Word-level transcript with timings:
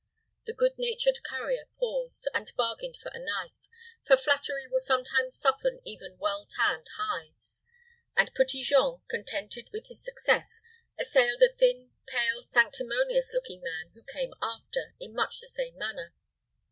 The 0.47 0.53
good 0.53 0.79
natured 0.79 1.19
currier 1.23 1.69
paused, 1.77 2.27
and 2.33 2.51
bargained 2.57 2.97
for 2.97 3.11
a 3.13 3.19
knife, 3.19 3.67
for 4.07 4.17
flattery 4.17 4.65
will 4.67 4.79
sometimes 4.79 5.35
soften 5.35 5.79
even 5.85 6.17
well 6.17 6.47
tanned 6.49 6.87
hides; 6.97 7.65
and 8.17 8.33
Petit 8.33 8.63
Jean, 8.63 9.03
contented 9.07 9.69
with 9.71 9.85
his 9.89 10.03
success, 10.03 10.59
assailed 10.97 11.43
a 11.43 11.53
thin, 11.55 11.91
pale, 12.07 12.43
sanctimonious 12.49 13.31
looking 13.31 13.61
man 13.61 13.91
who 13.93 14.01
came 14.01 14.33
after, 14.41 14.95
in 14.99 15.13
much 15.13 15.39
the 15.39 15.47
same 15.47 15.77
manner. 15.77 16.11